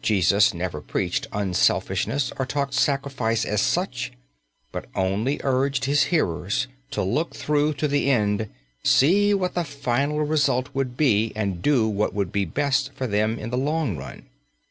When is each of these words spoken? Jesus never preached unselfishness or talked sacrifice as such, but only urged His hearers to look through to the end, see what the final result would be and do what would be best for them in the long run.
Jesus 0.00 0.54
never 0.54 0.80
preached 0.80 1.26
unselfishness 1.34 2.32
or 2.38 2.46
talked 2.46 2.72
sacrifice 2.72 3.44
as 3.44 3.60
such, 3.60 4.10
but 4.72 4.86
only 4.94 5.38
urged 5.44 5.84
His 5.84 6.04
hearers 6.04 6.66
to 6.92 7.02
look 7.02 7.36
through 7.36 7.74
to 7.74 7.86
the 7.86 8.10
end, 8.10 8.48
see 8.82 9.34
what 9.34 9.52
the 9.54 9.64
final 9.64 10.20
result 10.22 10.70
would 10.74 10.96
be 10.96 11.30
and 11.36 11.60
do 11.60 11.86
what 11.88 12.14
would 12.14 12.32
be 12.32 12.46
best 12.46 12.94
for 12.94 13.06
them 13.06 13.38
in 13.38 13.50
the 13.50 13.58
long 13.58 13.98
run. 13.98 14.24